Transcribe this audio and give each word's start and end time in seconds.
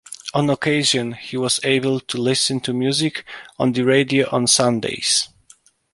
On 0.33 0.49
occasion, 0.49 1.11
he 1.13 1.37
was 1.37 1.59
able 1.63 1.99
to 1.99 2.17
listen 2.17 2.59
to 2.61 2.73
music 2.73 3.23
on 3.59 3.71
the 3.73 3.83
radio 3.83 4.27
on 4.31 4.47
Sundays. 4.47 5.29